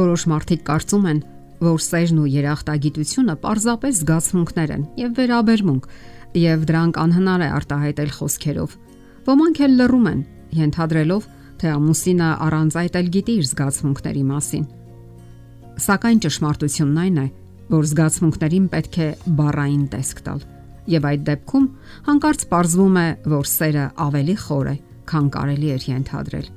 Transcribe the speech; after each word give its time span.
Որոշ 0.00 0.22
մարդիկ 0.30 0.62
կարծում 0.64 1.06
են, 1.10 1.18
որ 1.60 1.82
սերն 1.84 2.20
ու 2.22 2.28
երախտագիտությունը 2.32 3.34
պարզապես 3.42 3.98
զգացմունքներ 4.00 4.70
են 4.76 4.84
եւ 5.00 5.10
վերաբերմունք, 5.18 5.88
եւ 6.40 6.62
դրանք 6.70 7.00
անհնար 7.04 7.42
է 7.44 7.48
արտահայտել 7.58 8.12
խոսքերով։ 8.16 8.76
Ոմանք 9.28 9.60
էլ 9.66 9.74
լռում 9.80 10.06
են, 10.10 10.20
ենթադրելով, 10.60 11.26
թե 11.60 11.72
ամուսինը 11.74 12.28
առանց 12.46 12.76
այդ 12.80 12.96
էլ 13.00 13.10
գիտի 13.16 13.34
իր 13.40 13.48
զգացմունքների 13.50 14.22
մասին։ 14.30 14.64
Սակայն 15.84 16.22
ճշմարտությունն 16.24 17.00
այն 17.04 17.18
է, 17.20 17.26
որ 17.70 17.90
զգացմունքներին 17.90 18.70
պետք 18.72 18.96
է 19.00 19.08
բառային 19.40 19.84
տեսք 19.92 20.22
տալ։ 20.26 20.40
Եվ 20.90 21.04
այդ 21.10 21.26
դեպքում 21.28 21.66
հանկարծ 22.08 22.46
ողրվում 22.50 22.96
է, 23.00 23.08
որ 23.34 23.50
սերը 23.50 23.84
ավելի 24.06 24.36
խոր 24.40 24.70
է, 24.70 24.74
քան 25.10 25.28
կարելի 25.36 25.68
էր 25.76 25.86
ենթադրել։ 25.90 26.48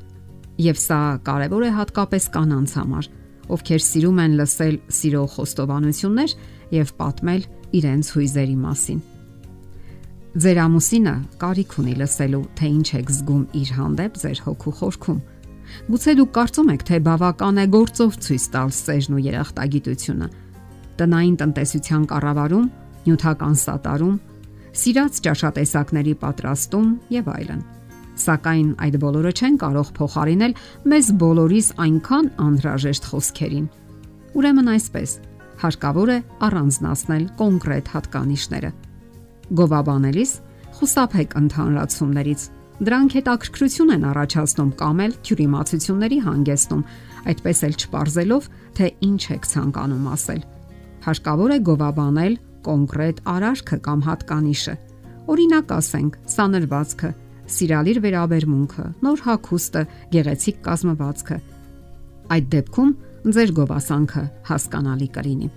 Եվ 0.63 0.79
սա 0.79 1.01
կարևոր 1.27 1.67
է 1.67 1.71
հատկապես 1.73 2.25
կանանց 2.33 2.73
համար, 2.79 3.11
ովքեր 3.51 3.81
սիրում 3.83 4.19
են 4.23 4.35
լսել 4.39 4.77
սիրո 4.97 5.23
խոստովանություններ 5.33 6.35
եւ 6.73 6.93
պատմել 6.99 7.43
իրենց 7.79 8.11
հույզերի 8.15 8.55
մասին։ 8.63 9.01
Ձեր 10.33 10.59
ամուսինը 10.63 11.15
կարիք 11.43 11.75
ունի 11.83 11.95
լսելու, 11.99 12.43
թե 12.57 12.69
ինչ 12.73 12.87
եք 12.99 13.11
զգում 13.13 13.43
իր 13.59 13.69
հանդեպ 13.77 14.15
ձեր 14.23 14.39
հոգու 14.47 14.73
խորքում։ 14.79 15.19
Գուցե 15.93 16.13
դուք 16.19 16.31
կարծում 16.37 16.71
եք, 16.73 16.85
թե 16.89 16.97
բավական 17.07 17.61
է 17.63 17.65
գործով 17.73 18.17
ցույց 18.23 18.47
տալ 18.53 18.73
սերն 18.77 19.13
ու 19.13 19.23
երախտագիտությունը։ 19.27 20.27
Տնային 20.97 21.37
տնտեսության 21.43 22.03
կառավարում, 22.13 22.67
նյութական 23.03 23.55
սատարում, 23.63 24.17
սիրած 24.83 25.21
ճաշատեսակների 25.27 26.13
պատրաստում 26.23 26.91
եւ 27.13 27.31
այլն 27.37 27.63
սակայն 28.19 28.69
այդ 28.85 28.95
բոլորը 29.03 29.31
չեն 29.33 29.55
կարող 29.63 29.91
փոխարինել 29.97 30.55
մեզ 30.93 31.11
բոլորիս 31.23 31.67
այնքան 31.83 32.27
անհրաժեշտ 32.45 33.07
խոսքերին։ 33.09 33.67
Ուրեմն 34.33 34.69
այսպես, 34.73 35.11
հարկավոր 35.63 36.09
է 36.13 36.17
առանձնացնել 36.47 37.23
կոնկրետ 37.39 37.89
հատկանիշները։ 37.93 38.71
Գովաբանելիս 39.59 40.31
խուսափեք 40.77 41.35
ընդհանրացումներից։ 41.43 42.45
Դրանք 42.83 43.15
հետաքրքրություն 43.17 43.93
են 43.93 44.05
առաջացնում 44.09 44.71
կամ 44.79 45.01
էլ 45.03 45.13
թյուրիմացությունների 45.27 46.17
հանգեցնում, 46.27 46.81
այդպես 47.33 47.59
էլ 47.67 47.75
չպարզելով, 47.83 48.47
թե 48.77 48.87
ինչ 49.07 49.21
եք 49.33 49.43
ցանկանում 49.53 50.07
ասել։ 50.13 50.41
Հարկավոր 51.03 51.53
է 51.53 51.59
գովաբանել 51.69 52.35
կոնկրետ 52.63 53.21
արարքը 53.33 53.77
կամ 53.87 53.99
հատկանիշը։ 54.07 54.75
Օրինակ 55.33 55.73
ասենք, 55.77 56.17
սանրվածքը, 56.33 57.09
սիրալիր 57.53 57.99
վերաբերմունքը, 58.03 58.85
նոր 59.05 59.23
հագուստը, 59.27 59.83
գեղեցիկ 60.13 60.61
կազմվածքը։ 60.67 61.37
Այդ 62.33 62.47
դեպքում 62.53 62.93
ձեր 63.33 63.53
գովասանքը 63.59 64.23
հասկանալի 64.49 65.09
կլինի։ 65.17 65.49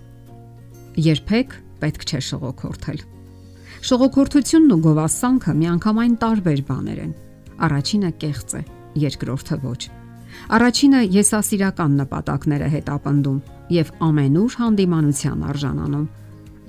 Երբեք 1.07 1.55
պետք 1.83 2.07
չէ 2.07 2.21
շողոքորթել։ 2.31 3.05
Շողոքորթությունն 3.87 4.75
ու 4.77 4.81
գովասանքը 4.87 5.55
միանգամայն 5.61 6.15
տարբեր 6.23 6.63
բաներ 6.71 7.01
են։ 7.07 7.13
Առաջինը 7.67 8.11
կեղծ 8.23 8.55
է, 8.57 8.63
երկրորդը 9.07 9.59
ոչ։ 9.67 9.83
Առաջինը 10.57 11.01
եսասիրական 11.17 11.97
նպատակները 12.01 12.69
հետ 12.75 12.91
ապնդում 12.97 13.39
եւ 13.77 13.93
ամենուր 14.07 14.59
հանդիմանության 14.63 15.47
արժանանում։ 15.53 16.07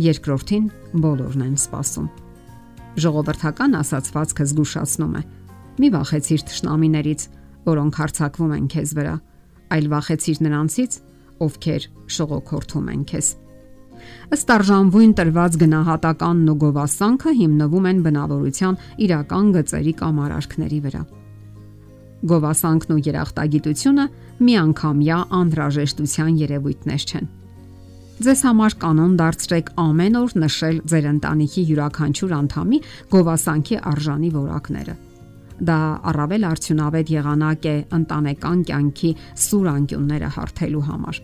Երկրորդին 0.08 0.72
բոլորն 1.04 1.46
են 1.48 1.58
սпасում 1.64 2.08
ժողովրդական 2.98 3.76
ասացվածքը 3.78 4.46
զգուշացնում 4.52 5.18
է։ 5.18 5.22
Մի 5.78 5.90
վախեցիր 5.94 6.46
ճշնամիներից, 6.50 7.26
որոնք 7.68 8.00
հարցակվում 8.02 8.54
են 8.58 8.70
քեզ 8.74 8.94
վրա, 8.98 9.16
այլ 9.78 9.90
վախեցիր 9.94 10.38
նրանցից, 10.48 10.98
ովքեր 11.48 11.88
շողոքորթում 12.18 12.90
են 12.94 13.04
քեզ։ 13.12 13.28
Ըստ 14.38 14.52
արժանվույն 14.58 15.14
տրված 15.18 15.56
գնահատականն 15.62 16.52
ու 16.54 16.58
գովասանքը 16.64 17.32
հիմնվում 17.38 17.88
են 17.92 18.02
բնավորության 18.08 18.78
իրական 19.08 19.48
գծերի 19.58 19.94
կամ 20.02 20.22
արարքների 20.28 20.80
վրա։ 20.86 21.02
Գովասանքն 22.28 22.94
ու 22.98 23.02
երախտագիտությունը 23.08 24.06
միանգամյա 24.48 25.18
անհրաժեշտության 25.38 26.40
երևույթներ 26.46 27.04
չեն 27.08 27.28
Ձեզ 28.18 28.40
համար 28.48 28.74
կանոն 28.82 29.12
դարձրեք 29.20 29.68
ամեն 29.78 30.16
օր 30.18 30.32
նշել 30.42 30.78
ձեր 30.90 31.08
ընտանիքի 31.10 31.64
յուրաքանչյուր 31.70 32.32
անդամի 32.38 32.80
գովասանքի 33.14 33.78
արժանի 33.92 34.30
որակները։ 34.34 34.96
Դա 35.70 35.78
առավել 36.12 36.48
արդյունավետ 36.50 37.12
եղանակ 37.14 37.68
է 37.70 37.76
ընտանեկան 38.00 38.66
կյանքի 38.72 39.12
սուր 39.46 39.70
անկյունները 39.74 40.32
հարթելու 40.34 40.84
համար։ 40.90 41.22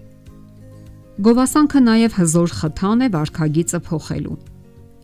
Գովասանքը 1.26 1.84
նաև 1.90 2.18
հզոր 2.22 2.58
խթան 2.62 3.02
է 3.02 3.12
վարքագիծը 3.18 3.80
փոխելու։ 3.90 4.40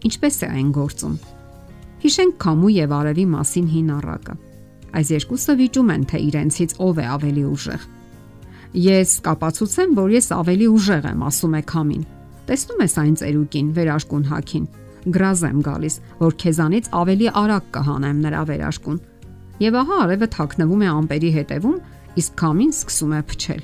Ինչպես 0.09 0.41
է 0.45 0.49
այն 0.59 0.73
գործում։ 0.77 1.15
Հիշենք 2.05 2.41
Քամու 2.45 2.75
եւ 2.77 2.99
Արևի 2.99 3.25
մասին 3.33 3.69
հին 3.73 3.93
առակը։ 3.97 4.41
Այս 4.99 5.09
երկուսը 5.17 5.55
վիճում 5.59 5.89
են, 5.95 6.03
թե 6.09 6.21
իրենցից 6.29 6.77
ով 6.85 7.01
է 7.01 7.13
ավելի 7.17 7.49
ուժեղ 7.49 7.83
Ես 8.69 9.15
կապացուցեմ, 9.25 9.93
որ 9.97 10.11
ես 10.13 10.27
ավելի 10.35 10.65
ուժեղ 10.69 11.05
եմ, 11.09 11.21
ասում 11.25 11.53
է 11.57 11.61
Քամին։ 11.71 12.03
Տեսնում 12.49 12.83
ես 12.83 12.93
այն 13.01 13.15
ծերուկին, 13.17 13.71
վերաշկուն 13.73 14.25
հակին։ 14.29 14.67
Գրազ 15.09 15.41
եմ 15.49 15.63
գալիս, 15.65 15.95
որ 16.19 16.35
քեզանից 16.43 16.89
ավելի 16.99 17.27
արագ 17.41 17.65
կհանեմ 17.73 18.19
նրա 18.25 18.41
վերաշկուն։ 18.49 18.99
Եվ 19.59 19.77
ահա 19.79 19.97
արևը 20.05 20.27
թաքնվում 20.35 20.83
է 20.85 20.89
ամպերի 20.99 21.31
հետևում, 21.39 21.77
իսկ 22.21 22.37
Քամին 22.39 22.73
սկսում 22.77 23.13
է 23.17 23.21
փչել։ 23.29 23.61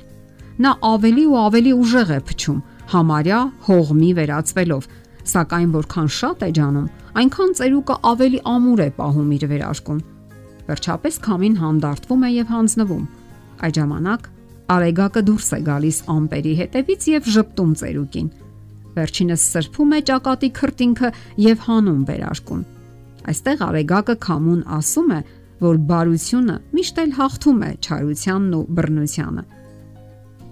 Նա 0.66 0.70
ավելի 0.90 1.24
ու 1.26 1.38
ավելի 1.46 1.72
ուժեղ 1.76 2.10
է 2.16 2.20
փչում, 2.26 2.60
համարյա 2.96 3.40
հողմի 3.66 4.10
վերածվելով, 4.16 4.88
սակայն 5.26 5.70
որքան 5.76 6.08
շատ 6.16 6.46
է 6.46 6.50
ջանում, 6.56 6.90
այնքան 7.20 7.52
ծերուկը 7.60 7.96
ավելի 8.10 8.40
ամուր 8.56 8.82
է 8.86 8.88
պահում 8.96 9.30
իր 9.36 9.44
վերաշկուն։ 9.54 10.00
Վերջապես 10.66 11.18
Քամին 11.26 11.60
հանդարտվում 11.62 12.26
է 12.26 12.30
եւ 12.36 12.54
հանձնվում։ 12.56 13.04
Այդ 13.66 13.76
ժամանակ 13.76 14.30
Արեգակը 14.66 15.22
դուրս 15.26 15.48
է 15.54 15.58
գալիս 15.66 15.98
ամպերի 16.10 16.52
հետևից 16.60 17.04
եւ 17.12 17.26
ճպտում 17.36 17.74
ծերուկին։ 17.80 18.30
Վերջինս 18.96 19.42
սրբում 19.52 19.92
է 19.94 20.00
ճակատի 20.10 20.48
քրտինքը 20.56 21.10
եւ 21.44 21.60
հանում 21.66 22.00
վերարկուն։ 22.08 22.64
Այստեղ 23.30 23.62
Արեգակը 23.66 24.16
քամուն 24.26 24.64
ասում 24.76 25.12
է, 25.16 25.20
որ 25.66 25.78
բարությունը 25.90 26.56
միշտ 26.78 26.98
էլ 27.04 27.14
հաղթում 27.20 27.62
է 27.66 27.70
չարությանն 27.86 28.56
ու 28.56 28.64
բռնությանը։ 28.76 29.46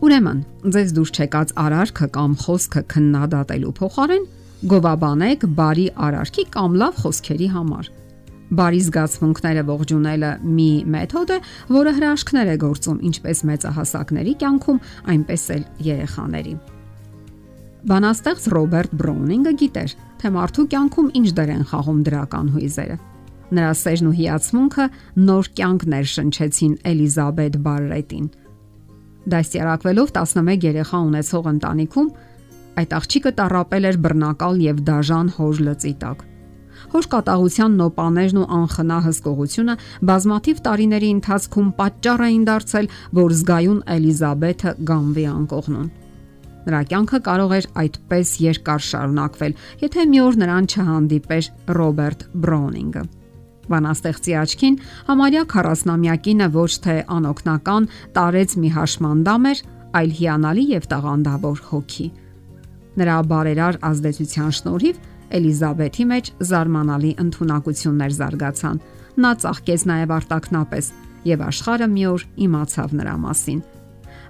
Ուրեմն, 0.04 0.40
ձեզ 0.74 0.94
դուրս 0.94 1.12
չեկած 1.14 1.52
արարքը 1.64 2.08
կամ 2.14 2.38
խոսքը 2.44 2.82
քննադատելու 2.94 3.74
փոխարեն 3.80 4.24
գովաբանեք 4.70 5.46
բարի 5.58 5.86
արարքի 6.06 6.44
կամ 6.54 6.78
լավ 6.84 6.98
խոսքերի 7.02 7.48
համար 7.54 7.90
Բարի 8.54 8.80
զգացմունքները 8.86 9.62
ողջունելը 9.66 10.30
մի 10.46 10.68
մեթոդ 10.94 11.30
է, 11.34 11.38
որը 11.74 11.92
հրաշքներ 11.96 12.50
է 12.52 12.56
գործում 12.62 12.98
ինչպես 13.08 13.40
մեծահասակների 13.50 14.34
կյանքում, 14.42 14.78
այնպես 15.14 15.46
էլ 15.54 15.64
երեխաների։ 15.86 16.54
Բանաստեղծ 17.84 18.44
Ռոբերտ 18.54 18.94
Բրոունինգը 19.00 19.54
գիտեր, 19.62 19.94
թե 20.20 20.30
մարդու 20.34 20.66
կյանքում 20.74 21.08
ինչ 21.20 21.28
դեր 21.38 21.50
են 21.54 21.64
խաղում 21.72 22.04
դրական 22.08 22.52
հույզերը։ 22.54 22.96
Նրա 23.54 23.72
սերն 23.80 24.08
ու 24.08 24.14
հիացմունքը 24.18 24.86
նոր 25.24 25.50
կյանք 25.58 25.82
ներշնչեցին 25.94 26.76
Էլիզաբետ 26.94 27.58
Բարրետին։ 27.64 28.28
Դասյարակվելով 29.34 30.14
11 30.20 30.68
երեխա 30.68 31.00
ունեցող 31.08 31.50
ընտանիքում 31.54 32.12
այդ 32.80 32.94
աղջիկը 32.98 33.32
տարապել 33.40 33.90
էր 33.90 33.98
բռնակալ 34.04 34.62
եւ 34.64 34.80
դաժան 34.88 35.28
հոր 35.38 35.60
լծի 35.68 35.92
տակ 36.04 36.24
Հոր 36.92 37.08
կատաղության 37.14 37.76
նոպաներն 37.80 38.38
ու 38.42 38.46
անխնա 38.58 38.98
հսկողությունը 39.08 39.74
բազմաթիվ 40.10 40.62
տարիների 40.68 41.10
ընթացքում 41.16 41.68
պատճառ 41.80 42.24
էին 42.28 42.46
դարձել, 42.50 42.88
որ 43.18 43.34
զգայուն 43.40 43.82
Էլիզաբեթը 43.94 44.74
գամվի 44.92 45.26
անկողնուն։ 45.34 45.90
Նրա 46.64 46.80
կյանքը 46.88 47.18
կարող 47.24 47.52
էր 47.54 47.66
այդպես 47.82 48.30
երկար 48.40 48.84
շարունակվել, 48.88 49.52
եթե 49.84 50.04
մի 50.14 50.20
օր 50.24 50.38
նրան 50.40 50.68
չհանդիպեր 50.72 51.48
Ռոբերտ 51.76 52.24
Բրոունինգը։ 52.44 53.02
Վանաստեղծի 53.74 54.34
աչքին 54.40 54.78
համարյա 55.08 55.44
40-ամյակինը 55.52 56.48
ոչ 56.56 56.72
թե 56.84 56.96
անօքնական 57.16 57.88
տարեց 58.16 58.56
մի 58.64 58.70
հաշմանդամ 58.74 59.48
էր, 59.52 59.62
այլ 60.00 60.14
հիանալի 60.18 60.64
եւ 60.74 60.88
տաղանդավոր 60.92 61.62
հոգի։ 61.70 62.06
Նրա 62.94 63.16
բարերար 63.30 63.78
ազդեցության 63.88 64.50
շնորհիվ 64.58 64.98
Էլիզաբեթի 65.38 66.04
մեջ 66.10 66.30
զարմանալի 66.50 67.12
ընտունակություններ 67.24 68.14
զարգացան։ 68.18 68.80
Նա 69.24 69.30
ծաղկեց 69.44 69.84
նաև 69.90 70.14
արտակնապես 70.18 70.90
եւ 71.24 71.44
աշխարհը 71.48 71.88
մի 71.94 72.04
օր 72.10 72.24
իմացավ 72.46 72.94
նրա 73.00 73.16
մասին։ 73.24 73.60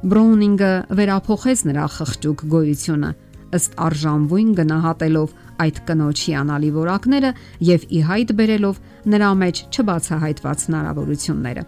Բրոունինգը 0.05 0.73
վերափոխեց 0.99 1.61
նրա 1.70 1.87
խղճուկ 1.94 2.44
գոյությունը 2.55 3.11
ըստ 3.55 3.76
արժանվույն 3.85 4.50
գնահատելով 4.58 5.35
այդ 5.64 5.79
կնոջի 5.88 6.35
անալի 6.41 6.70
որակները 6.75 7.31
եւ 7.69 7.87
ի 7.99 8.00
հայտ 8.08 8.35
բերելով 8.41 8.81
նրա 9.14 9.31
մեջ 9.44 9.62
չբացահայտված 9.70 10.67
հնարավորությունները։ 10.69 11.64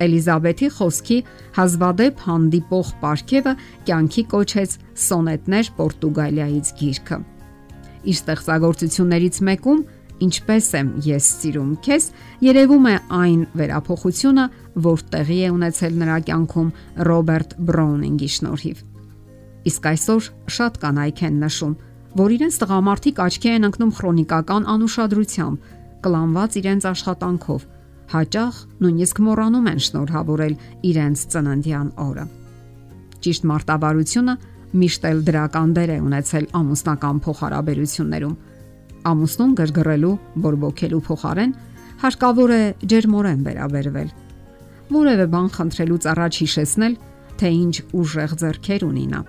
Էլիզաբեթի 0.00 0.68
խոսքի 0.76 1.18
հազվադեպ 1.58 2.22
հանդիպող 2.28 2.94
պարգևը 3.02 3.54
կյանքի 3.90 4.24
կոչեց 4.32 4.78
Սոնետներ 5.10 5.74
Պորտուգալիայից 5.80 6.72
գիրքը։ 6.80 7.20
Իր 8.00 8.16
ստեղծագործություններից 8.20 9.40
մեկում 9.50 9.80
Ինչպես 10.20 10.66
եմ 10.76 10.88
ես 11.00 11.26
սիրում 11.40 11.68
քեզ, 11.80 12.06
երևում 12.44 12.86
է 12.90 12.94
այն 13.16 13.44
վերափոխությունը, 13.56 14.44
որ 14.84 15.04
տեղի 15.14 15.38
է 15.46 15.52
ունեցել 15.54 15.94
նրա 16.02 16.16
կյանքում 16.28 16.72
Ռոբերտ 17.08 17.54
Բրոունինգի 17.70 18.28
շնորհիվ։ 18.36 18.82
Իսկ 19.70 19.88
այսօր 19.90 20.28
շատ 20.56 20.76
կանայք 20.84 21.22
են 21.30 21.40
նշում, 21.40 21.72
որ 22.20 22.34
իրենց 22.36 22.60
տղամարդիկ 22.60 23.22
աչքի 23.24 23.50
են 23.54 23.66
ընկնում 23.70 23.94
քրոնիկական 23.96 24.68
անուշադրությամբ, 24.74 25.58
կլանված 26.04 26.60
իրենց 26.60 26.86
աշխատանքով, 26.90 27.66
հաճախ 28.10 28.54
նույնիսկ 28.84 29.20
մոռանում 29.24 29.68
են 29.70 29.82
շնորհավորել 29.88 30.54
իրենց 30.90 31.18
ծննդյան 31.32 31.90
օրը։ 32.10 32.24
Ճիշտ 33.24 33.44
մարտավարությունը 33.50 34.34
միշտ 34.80 35.06
էլ 35.10 35.22
դրական 35.26 35.72
դեր 35.76 35.92
է 35.94 35.98
ունեցել 36.06 36.46
ամուսնական 36.60 37.20
փոխհարաբերություններում։ 37.26 38.34
Ամուսնուն 39.10 39.54
գրգռելու, 39.60 40.12
բորբոքելու 40.44 41.02
փոխարեն 41.08 41.54
հարկավոր 42.00 42.50
է 42.56 42.60
ջերմորեն 42.90 43.40
վերաբերվել։ 43.46 44.10
Որևէ 44.90 45.26
բան 45.34 45.48
խնդրելուց 45.56 46.06
առաջ 46.10 46.38
հիշեցնել, 46.44 46.94
թե 47.40 47.50
ինչ 47.60 47.74
ուժեղ 48.00 48.36
ձեռքեր 48.42 48.86
ունի 48.90 49.06
նա։ 49.14 49.22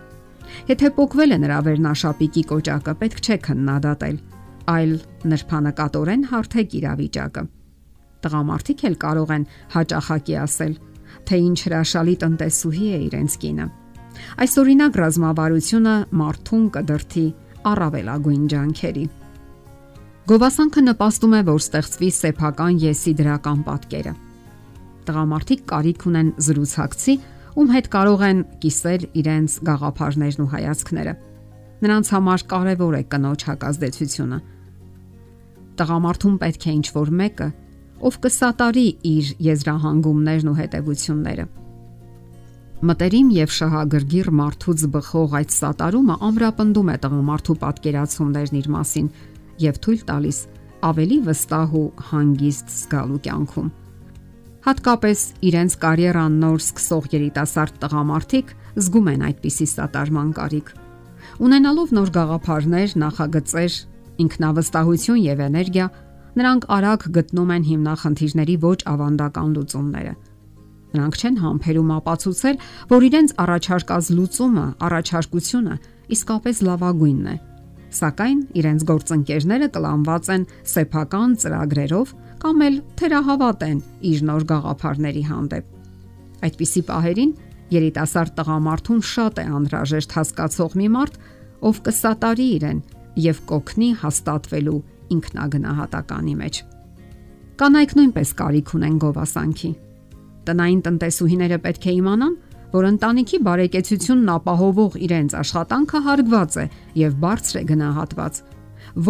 Եթե 0.72 0.92
փոկվել 0.98 1.32
է 1.32 1.40
նրա 1.46 1.60
վերնաշապիկի 1.70 2.44
կոճակը, 2.52 2.94
պետք 3.02 3.24
չէ 3.24 3.38
քննադատել, 3.48 4.22
այլ 4.76 4.94
նրբանակատորեն 5.32 6.30
հարթեք 6.32 6.78
իրավիճակը 6.82 7.44
Տղամարդիկ 8.22 8.84
էլ 8.90 8.96
կարող 9.02 9.32
են 9.36 9.46
հաճախակի 9.76 10.36
ասել, 10.46 10.74
թե 11.28 11.38
ինչ 11.50 11.58
հրաշալի 11.66 12.16
տնտեսուհի 12.24 12.90
է 12.98 13.00
իրենց 13.08 13.38
կինը։ 13.42 13.66
Այս 14.42 14.54
օրինակ 14.62 15.00
ռազմավարությունը 15.02 15.96
մարդուն 16.22 16.66
կդրթի 16.76 17.26
առավելագույն 17.72 18.46
ջանքերի։ 18.52 19.06
Գովասանքը 20.32 20.82
նպաստում 20.86 21.34
է, 21.36 21.42
որ 21.50 21.62
ստեղծվի 21.62 22.10
սեփական 22.18 22.80
եսի 22.82 23.14
դրական 23.22 23.64
պատկերը։ 23.68 24.14
Տղամարդիկ 25.08 25.64
կարիք 25.72 26.06
ունեն 26.12 26.30
զրուցակցի, 26.46 27.16
ում 27.62 27.72
հետ 27.76 27.88
կարող 27.96 28.24
են 28.28 28.44
կիսել 28.62 29.06
իրենց 29.22 29.56
գաղափարներն 29.68 30.44
ու 30.46 30.52
հայացքները։ 30.52 31.14
Նրանց 31.82 32.12
համար 32.16 32.44
կարևոր 32.52 32.96
է 32.96 33.04
կնոջ 33.12 33.46
հակազդեցությունը։ 33.50 34.40
Տղամարդուն 35.82 36.38
պետք 36.46 36.68
է 36.70 36.76
ինչ-որ 36.78 37.12
մեկը, 37.22 37.50
ով 38.02 38.20
կսատարի 38.22 38.86
իր 39.12 39.34
եզրահանգումներն 39.52 40.52
ու 40.52 40.58
հետևությունները։ 40.62 41.46
Մտերիմ 42.82 43.28
եւ 43.36 43.52
շահագրգիռ 43.54 44.30
մարդուց 44.34 44.84
բխող 44.94 45.34
այդ 45.38 45.52
սատարումը 45.54 46.16
ամրապնդում 46.28 46.88
է 46.90 46.96
տղամարդու 47.04 47.56
պատկերացումներն 47.62 48.58
իր 48.62 48.70
մասին 48.76 49.10
եւ 49.62 49.78
թույլ 49.86 50.02
տալիս 50.08 50.40
ավելի 50.90 51.18
վստահ 51.28 51.76
ու 51.78 51.84
հանգիստ 52.10 52.74
զգալու 52.78 53.20
կյանքում։ 53.28 53.70
Հատկապես 54.66 55.20
իրենց 55.52 55.76
կարիերան 55.86 56.40
նոր 56.42 56.60
սկսող 56.62 57.10
երիտասարդ 57.14 57.78
տղամարդիկ 57.86 58.56
զգում 58.82 59.12
են 59.14 59.26
այդպիսի 59.30 59.68
սատարման 59.78 60.32
կարիք։ 60.42 60.74
Ունենալով 61.46 61.94
նոր 62.02 62.10
գաղափարներ, 62.18 62.96
նախագծեր, 63.06 63.74
ինքնավստահություն 64.26 65.22
եւ 65.22 65.46
էներգիա, 65.52 65.88
Նրանք 66.32 66.66
արագ 66.72 67.06
գտնում 67.16 67.50
են 67.52 67.64
հիմնախնդիրների 67.68 68.54
ոչ 68.64 68.78
ավանդական 68.88 69.50
լուծումները։ 69.56 70.14
Նրանք 70.92 71.18
չեն 71.22 71.38
համբերում 71.42 71.92
ապացուցել, 71.98 72.58
որ 72.92 73.06
իրենց 73.08 73.34
առաջարկած 73.42 74.10
լուծումը, 74.18 74.66
առաջարկությունը 74.88 75.76
իսկապես 76.12 76.62
լավագույնն 76.68 77.30
է։ 77.32 77.36
Սակայն 77.92 78.40
իրենց 78.62 78.84
գործընկերները 78.88 79.68
կլանված 79.76 80.28
են 80.36 80.44
սեփական 80.72 81.34
ծրագրերով 81.44 82.14
կամ 82.42 82.62
էլ 82.68 82.76
թերահավատ 83.02 83.66
են 83.68 83.80
իր 84.12 84.22
նոր 84.32 84.46
գաղափարների 84.52 85.24
հանդեպ։ 85.28 85.66
Այդպիսի 86.48 86.82
պահերին 86.88 87.34
երիտասարդ 87.72 88.34
տղամարդուն 88.40 89.04
շատ 89.12 89.42
է 89.42 89.46
անհրաժեշտ 89.60 90.16
հասկացող 90.18 90.78
մի 90.82 90.88
մարդ, 90.96 91.20
ով 91.68 91.82
կսատարի 91.88 92.48
իրեն 92.56 92.80
եւ 93.28 93.44
կօգնի 93.52 93.90
հաստատվելու 94.02 94.80
ինքնագնահատականի 95.16 96.36
մեջ։ 96.42 96.60
Կանայք 97.62 97.96
նույնպես 98.00 98.30
կարիք 98.42 98.76
ունեն 98.80 99.00
գովասանքի։ 99.04 99.72
Տնային 100.48 100.82
տնտեսուհիները 100.88 101.60
պետք 101.66 101.86
է 101.86 101.94
իմանան, 102.02 102.36
որ 102.72 102.88
ընտանիքի 102.88 103.38
բարեկեցությունն 103.46 104.32
ապահովող 104.32 104.98
իրենց 105.06 105.36
աշխատանքը 105.42 106.02
հարգված 106.08 106.58
է 106.62 106.66
եւ 107.02 107.16
բարձր 107.22 107.60
է 107.62 107.64
գնահատված։ 107.72 108.42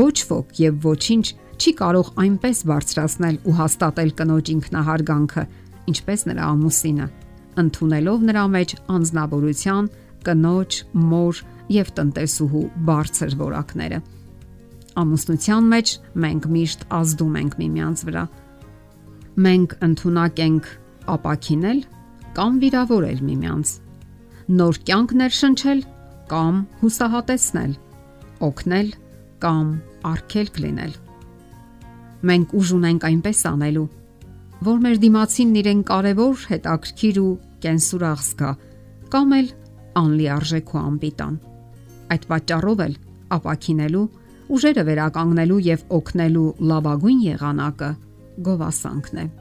Ոչ 0.02 0.18
ոք 0.32 0.62
եւ 0.62 0.80
ոչինչ 0.86 1.26
չի 1.62 1.72
կարող 1.82 2.08
այնպես 2.26 2.62
բարձրացնել 2.72 3.36
ու 3.48 3.56
հաստատել 3.62 4.12
կնոջ 4.18 4.52
ինքնահարգանքը, 4.56 5.44
ինչպես 5.92 6.26
նրա 6.32 6.48
ամուսինը, 6.52 7.08
ընդունելով 7.62 8.26
նրա 8.32 8.46
մեջ 8.56 8.74
անznավորության, 8.98 9.90
կնոջ, 10.26 10.80
մոր 11.12 11.42
եւ 11.72 11.94
տնտեսուհու 12.02 12.66
բարձր 12.90 13.36
որակները։ 13.42 14.00
Ամուսնության 15.02 15.68
մեջ 15.72 15.94
մենք 16.26 16.48
միշտ 16.56 16.86
ազդում 16.98 17.36
ենք 17.42 17.54
միմյանց 17.62 18.06
վրա։ 18.10 18.24
Մենք 19.46 19.76
ընդունակ 19.88 20.42
ենք 20.46 20.72
ապակինել 21.16 21.80
կամ 22.38 22.60
վիրավորել 22.62 23.24
միմյանց։ 23.28 23.72
Նոր 24.62 24.80
կյանք 24.88 25.14
ներշնչել 25.22 25.82
կամ 26.32 26.60
հուսահատեցնել, 26.82 27.74
օգնել 28.48 28.92
կամ 29.42 29.72
արգելք 30.12 30.62
լինել։ 30.66 30.94
Մենք 32.30 32.54
ուժ 32.62 32.72
ունենք 32.78 33.08
այնպես 33.10 33.42
անելու, 33.52 33.88
որ 34.62 34.82
մեր 34.86 34.98
դիմացին 35.02 35.54
իրեն 35.62 35.82
կարևոր, 35.90 36.44
հետաքրքիր 36.52 37.20
ու 37.22 37.32
կենսուրախ 37.66 38.26
զգա, 38.28 38.52
կամ 39.12 39.36
էլ 39.42 39.48
անլիարժեք 40.02 40.74
ու 40.76 40.82
անպիտան։ 40.82 41.38
Այդ 42.12 42.28
պատճառով 42.32 42.84
էլ 42.86 42.96
ապակինելու 43.42 44.08
ուժերը 44.52 44.84
վերականգնելու 44.92 45.62
եւ 45.68 45.86
օգնելու 45.98 46.48
լավագույն 46.72 47.22
եղանակը 47.32 47.92
գովասանքն 48.48 49.22
է։ 49.22 49.41